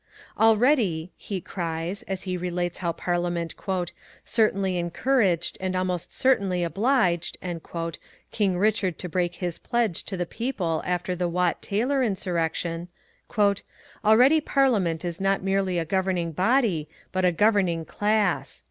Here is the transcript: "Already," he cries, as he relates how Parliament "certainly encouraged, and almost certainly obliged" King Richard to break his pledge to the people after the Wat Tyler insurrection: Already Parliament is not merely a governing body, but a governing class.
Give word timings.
"Already," 0.39 1.11
he 1.15 1.39
cries, 1.39 2.01
as 2.07 2.23
he 2.23 2.35
relates 2.35 2.79
how 2.79 2.91
Parliament 2.91 3.53
"certainly 4.25 4.77
encouraged, 4.79 5.59
and 5.61 5.75
almost 5.75 6.11
certainly 6.11 6.63
obliged" 6.63 7.37
King 8.31 8.57
Richard 8.57 8.97
to 8.97 9.07
break 9.07 9.35
his 9.35 9.59
pledge 9.59 10.01
to 10.05 10.17
the 10.17 10.25
people 10.25 10.81
after 10.87 11.15
the 11.15 11.29
Wat 11.29 11.61
Tyler 11.61 12.01
insurrection: 12.01 12.87
Already 14.03 14.41
Parliament 14.41 15.05
is 15.05 15.21
not 15.21 15.43
merely 15.43 15.77
a 15.77 15.85
governing 15.85 16.31
body, 16.31 16.89
but 17.11 17.23
a 17.23 17.31
governing 17.31 17.85
class. 17.85 18.59